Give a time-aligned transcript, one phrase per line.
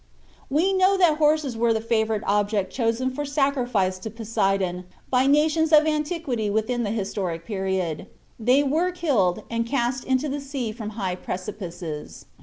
[0.49, 5.29] We know that horses were the favorite objects chosen for sacrifice to Poseidon by the
[5.29, 8.07] nations of antiquity within the Historical Period;
[8.39, 12.25] they were killed, and cast into the sea from high precipices.